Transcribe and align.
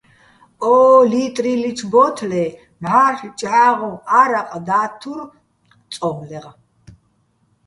ო́ 0.71 0.99
ლიტრილიჩო̆ 1.11 1.89
ბო́თლე 1.91 2.43
მჵარ'ლ 2.81 3.29
ჭჵა́ღოჼ 3.39 3.91
ა́რაყ 4.19 4.49
და́თთურ 4.67 5.19
"წო́მლეღ". 5.93 6.45